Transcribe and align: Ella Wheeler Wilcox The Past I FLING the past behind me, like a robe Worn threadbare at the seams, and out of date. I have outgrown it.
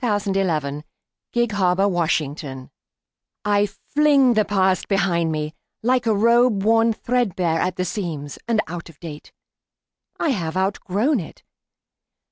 Ella 0.03 0.19
Wheeler 0.25 0.71
Wilcox 1.35 1.77
The 1.77 2.65
Past 2.65 2.71
I 3.45 3.67
FLING 3.67 4.33
the 4.33 4.43
past 4.45 4.87
behind 4.87 5.31
me, 5.31 5.53
like 5.83 6.07
a 6.07 6.15
robe 6.15 6.63
Worn 6.63 6.91
threadbare 6.91 7.59
at 7.59 7.75
the 7.75 7.85
seams, 7.85 8.39
and 8.47 8.61
out 8.65 8.89
of 8.89 8.99
date. 8.99 9.31
I 10.19 10.29
have 10.29 10.57
outgrown 10.57 11.19
it. 11.19 11.43